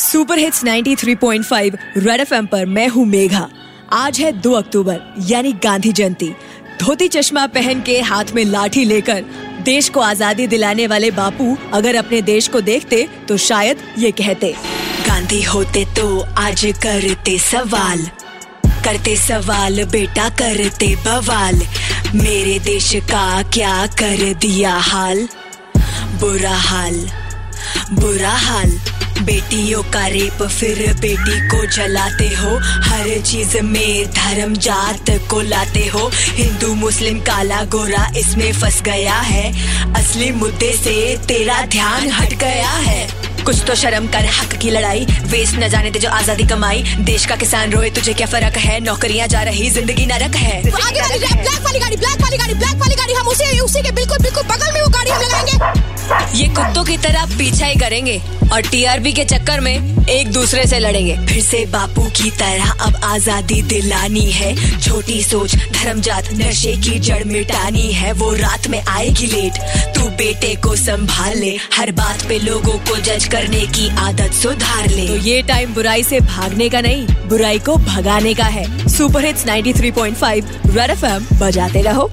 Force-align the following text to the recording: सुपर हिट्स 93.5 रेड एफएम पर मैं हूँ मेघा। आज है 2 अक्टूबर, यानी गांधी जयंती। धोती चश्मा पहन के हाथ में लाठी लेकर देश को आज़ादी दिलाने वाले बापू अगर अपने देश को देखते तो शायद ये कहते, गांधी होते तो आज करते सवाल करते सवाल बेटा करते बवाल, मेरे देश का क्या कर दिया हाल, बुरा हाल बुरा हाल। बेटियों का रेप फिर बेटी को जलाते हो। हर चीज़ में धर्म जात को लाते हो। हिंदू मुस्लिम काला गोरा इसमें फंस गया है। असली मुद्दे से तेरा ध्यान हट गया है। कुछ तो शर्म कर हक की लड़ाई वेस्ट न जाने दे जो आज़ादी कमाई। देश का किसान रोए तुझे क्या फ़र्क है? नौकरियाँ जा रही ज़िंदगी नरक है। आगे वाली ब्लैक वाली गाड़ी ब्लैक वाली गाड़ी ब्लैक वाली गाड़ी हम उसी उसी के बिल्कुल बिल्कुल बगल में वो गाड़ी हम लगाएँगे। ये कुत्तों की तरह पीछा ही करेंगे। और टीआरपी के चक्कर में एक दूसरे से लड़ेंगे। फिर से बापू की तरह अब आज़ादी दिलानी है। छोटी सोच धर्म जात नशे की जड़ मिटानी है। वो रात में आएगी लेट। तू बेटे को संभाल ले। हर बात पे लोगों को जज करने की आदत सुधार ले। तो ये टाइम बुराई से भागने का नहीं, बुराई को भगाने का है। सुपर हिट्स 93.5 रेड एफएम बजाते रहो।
सुपर 0.00 0.38
हिट्स 0.38 0.62
93.5 0.64 1.74
रेड 1.96 2.20
एफएम 2.20 2.46
पर 2.46 2.66
मैं 2.66 2.86
हूँ 2.88 3.04
मेघा। 3.06 3.48
आज 3.92 4.20
है 4.20 4.30
2 4.42 4.52
अक्टूबर, 4.54 5.00
यानी 5.20 5.52
गांधी 5.64 5.92
जयंती। 5.92 6.28
धोती 6.80 7.08
चश्मा 7.08 7.46
पहन 7.46 7.80
के 7.82 7.98
हाथ 8.00 8.32
में 8.34 8.44
लाठी 8.44 8.84
लेकर 8.84 9.24
देश 9.64 9.88
को 9.88 10.00
आज़ादी 10.00 10.46
दिलाने 10.46 10.86
वाले 10.86 11.10
बापू 11.10 11.56
अगर 11.74 11.96
अपने 11.96 12.20
देश 12.22 12.48
को 12.48 12.60
देखते 12.60 13.06
तो 13.28 13.36
शायद 13.38 13.82
ये 13.98 14.10
कहते, 14.12 14.54
गांधी 15.06 15.42
होते 15.44 15.84
तो 15.96 16.20
आज 16.38 16.64
करते 16.82 17.38
सवाल 17.40 18.06
करते 18.84 19.16
सवाल 19.18 19.84
बेटा 19.86 20.28
करते 20.38 20.94
बवाल, 21.04 21.62
मेरे 22.14 22.58
देश 22.64 22.94
का 23.10 23.42
क्या 23.50 23.86
कर 24.00 24.32
दिया 24.40 24.76
हाल, 24.82 25.26
बुरा 26.20 26.56
हाल 26.60 26.98
बुरा 27.92 28.34
हाल। 28.38 28.78
बेटियों 29.22 29.82
का 29.92 30.06
रेप 30.06 30.42
फिर 30.42 30.78
बेटी 31.00 31.38
को 31.48 31.64
जलाते 31.68 32.28
हो। 32.34 32.56
हर 32.84 33.20
चीज़ 33.22 33.56
में 33.62 34.06
धर्म 34.10 34.54
जात 34.58 35.10
को 35.30 35.40
लाते 35.42 35.86
हो। 35.86 36.10
हिंदू 36.14 36.74
मुस्लिम 36.76 37.18
काला 37.20 37.62
गोरा 37.72 38.10
इसमें 38.16 38.52
फंस 38.52 38.80
गया 38.82 39.18
है। 39.22 39.48
असली 39.94 40.30
मुद्दे 40.32 40.72
से 40.74 40.94
तेरा 41.28 41.60
ध्यान 41.66 42.10
हट 42.10 42.34
गया 42.40 42.70
है। 42.70 43.08
कुछ 43.44 43.62
तो 43.66 43.74
शर्म 43.74 44.06
कर 44.06 44.26
हक 44.38 44.54
की 44.62 44.70
लड़ाई 44.70 45.06
वेस्ट 45.26 45.56
न 45.58 45.68
जाने 45.68 45.90
दे 45.90 45.98
जो 45.98 46.08
आज़ादी 46.10 46.44
कमाई। 46.46 46.82
देश 47.02 47.26
का 47.26 47.36
किसान 47.36 47.72
रोए 47.72 47.90
तुझे 47.90 48.14
क्या 48.14 48.26
फ़र्क 48.26 48.56
है? 48.58 48.80
नौकरियाँ 48.80 49.28
जा 49.28 49.42
रही 49.42 49.70
ज़िंदगी 49.70 50.06
नरक 50.06 50.36
है। 50.36 50.58
आगे 50.58 51.00
वाली 51.00 51.18
ब्लैक 51.18 51.64
वाली 51.64 51.78
गाड़ी 51.78 51.96
ब्लैक 51.96 52.20
वाली 52.22 52.36
गाड़ी 52.36 52.54
ब्लैक 52.54 52.76
वाली 52.80 52.94
गाड़ी 52.94 53.14
हम 53.14 53.28
उसी 53.28 53.58
उसी 53.60 53.82
के 53.82 53.90
बिल्कुल 53.92 54.18
बिल्कुल 54.18 54.42
बगल 54.44 54.72
में 54.74 54.82
वो 54.82 54.88
गाड़ी 54.88 55.10
हम 55.10 55.22
लगाएँगे। 55.22 56.38
ये 56.38 56.48
कुत्तों 56.50 56.84
की 56.84 56.96
तरह 56.98 57.36
पीछा 57.38 57.66
ही 57.66 57.74
करेंगे। 57.80 58.20
और 58.52 58.60
टीआरपी 58.62 59.12
के 59.12 59.24
चक्कर 59.24 59.60
में 59.60 60.06
एक 60.08 60.30
दूसरे 60.32 60.66
से 60.66 60.78
लड़ेंगे। 60.78 61.16
फिर 61.26 61.42
से 61.42 61.64
बापू 61.66 62.02
की 62.16 62.30
तरह 62.30 62.70
अब 62.86 62.96
आज़ादी 63.04 63.60
दिलानी 63.62 64.30
है। 64.30 64.54
छोटी 64.80 65.22
सोच 65.22 65.54
धर्म 65.54 66.00
जात 66.00 66.28
नशे 66.32 66.72
की 66.76 66.98
जड़ 66.98 67.22
मिटानी 67.24 67.92
है। 67.92 68.12
वो 68.12 68.32
रात 68.34 68.66
में 68.68 68.80
आएगी 68.80 69.26
लेट। 69.26 69.58
तू 69.96 70.08
बेटे 70.18 70.54
को 70.54 70.74
संभाल 70.76 71.38
ले। 71.38 71.56
हर 71.74 71.92
बात 71.92 72.26
पे 72.28 72.38
लोगों 72.38 72.78
को 72.88 72.96
जज 72.98 73.24
करने 73.24 73.66
की 73.68 73.88
आदत 73.98 74.32
सुधार 74.32 74.88
ले। 74.88 75.06
तो 75.06 75.16
ये 75.18 75.42
टाइम 75.42 75.74
बुराई 75.74 76.02
से 76.02 76.20
भागने 76.20 76.68
का 76.68 76.80
नहीं, 76.80 77.06
बुराई 77.28 77.58
को 77.58 77.76
भगाने 77.76 78.34
का 78.34 78.44
है। 78.46 78.88
सुपर 78.88 79.24
हिट्स 79.24 79.46
93.5 79.46 80.44
रेड 80.66 80.90
एफएम 80.90 81.26
बजाते 81.38 81.82
रहो। 81.82 82.10